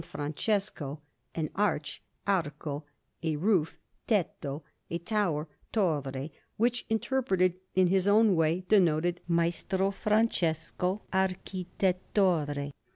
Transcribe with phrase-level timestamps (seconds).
[0.03, 0.99] Francesco),
[1.35, 2.83] an arch (arco),
[3.21, 3.77] a roof
[4.07, 12.71] (tetto), and a tower (torre), which, interpreted in his own way, denoted, "Maestro Francesco Architettore."